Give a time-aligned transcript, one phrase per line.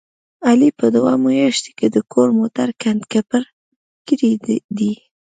[0.47, 3.41] علي په دوه میاشتو کې د کور موټر کنډ کپر
[4.07, 4.31] کړی
[4.77, 4.93] دی.